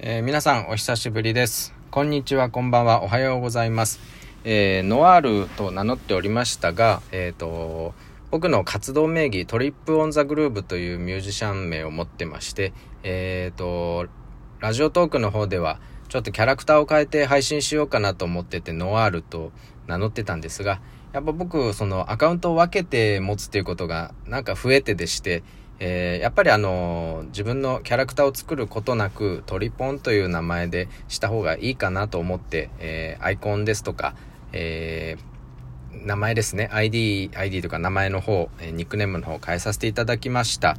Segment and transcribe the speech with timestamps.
[0.00, 1.74] えー、皆さんお久しぶりです。
[1.90, 3.98] こんにちはこんばんはおはようございます、
[4.44, 7.94] えー、ノワールと名乗っておりましたがえっ、ー、と
[8.30, 12.72] 僕の活動名義トリップオンザグルーブというミュージシャン名を持ってまして
[13.02, 14.06] えっ、と
[14.60, 19.50] ラジオトークの方ではちょっとキャラクターを変えて配信しようかなと思っててノワールと
[19.88, 20.80] 名乗ってたんですが
[21.12, 25.42] やっぱ僕そのアカウントを分けて持つっていうことがなんか増えてでして
[25.80, 34.14] えー、やっぱりあの自分のキャラクターを作ることなくトリポンという名前でした方がいいかなと思って、えー、アイコンですとか、
[34.52, 35.16] え、
[35.92, 36.68] 名前ですね。
[36.72, 40.76] ID ID とか名前の方、えニックネームの方変えさせていただきました。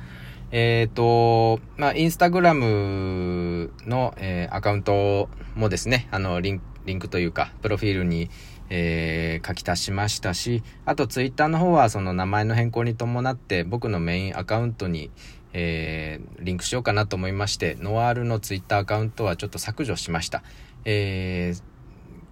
[0.51, 8.29] えっ、とまあインスタグラムの、えアカウントもですねあのリンリンクというかプロフィールに
[8.69, 15.09] えー、書き足しましたし、あとツイッターの方はその名前の変更に伴って僕のメインアカウントに、
[15.53, 20.43] えー、リンクしようかなと思いまして、ノワールのツイッターアカウントはちょっと削除しました。
[20.85, 21.61] えー、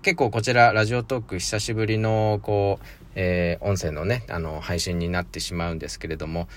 [0.04, 6.48] 結構こちらラジオトーク久しぶりのこう、えー、音声のね、あの、配信になってしまうんですけれども、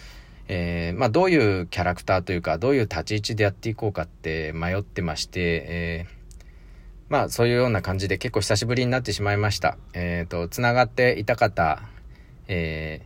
[0.53, 6.21] えー、まあどういうキャラクターというか、どういう立ち位置でやっていこうかって迷ってまして、えー
[7.11, 9.77] まあそういうような感じで結構久しぶりになってしまいました。
[9.95, 11.83] えっ、ー、と、つながっていた方、
[12.47, 13.01] え、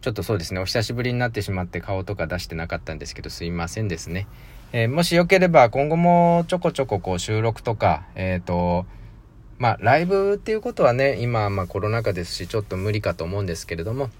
[0.00, 4.26] ちょっとそうですね、お久しぶりになってしまって顔とか出してなかったんですけど、すいませんですね。
[4.72, 8.86] え、もしよければ今後もちょこちょここう収録とか、えっ、と、
[9.56, 14.10] まあライブっていうことはね、今まあコロナ禍ですし、ちょっと無理かと思うんですけれども、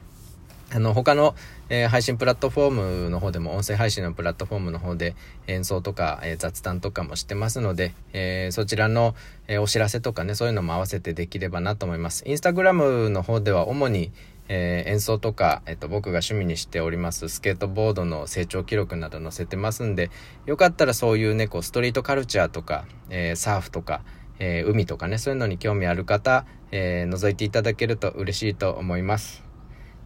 [0.70, 1.34] あの、他の、
[1.70, 2.70] えー、配信プラットフォー
[3.05, 5.14] ムの方でも、音声配信のプラットフォームの方で
[5.47, 9.14] 演奏とか、えー、雑談とかもしてますので、えー、そちらの、
[9.46, 12.22] えお知らせとかね、そういうのも合わせてできればなと思います。
[12.27, 14.12] インスタグラムの方では主に、
[14.50, 20.11] え演奏とか、えっと、僕が趣味にしておりますスケートボードの成長記録など載せてますんで、
[20.46, 24.02] よかったらそういうね、こう、ストリートカルチャーとか、えサーフとか、
[24.39, 29.48] え海とかね、そういうのに興味ある方、え覗いていただけると嬉しいと思います。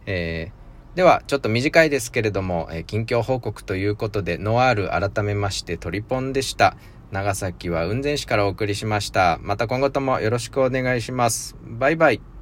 [0.05, 6.75] えー、では、ちょっと短いですけれども、えー、近況報告ということで、ノワール改めましてトリポンでした。
[7.11, 9.39] 長崎は雲仙市からお送りしました。
[9.41, 11.55] また今後ともよろしくお願いします。
[11.61, 12.32] バイバイ。